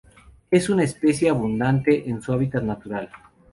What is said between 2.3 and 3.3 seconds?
hábitat natural.